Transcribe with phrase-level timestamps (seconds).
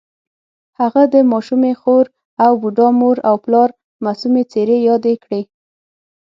[0.79, 2.05] هغه د ماشومې خور
[2.43, 3.69] او بوډا مور او پلار
[4.05, 5.41] معصومې څېرې یادې کړې